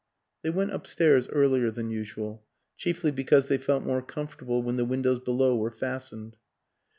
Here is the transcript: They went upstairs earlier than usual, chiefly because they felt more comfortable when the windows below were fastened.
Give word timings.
They 0.41 0.49
went 0.49 0.73
upstairs 0.73 1.29
earlier 1.29 1.69
than 1.69 1.91
usual, 1.91 2.43
chiefly 2.75 3.11
because 3.11 3.49
they 3.49 3.59
felt 3.59 3.83
more 3.85 4.01
comfortable 4.01 4.63
when 4.63 4.77
the 4.77 4.83
windows 4.83 5.19
below 5.19 5.55
were 5.55 5.69
fastened. 5.69 6.37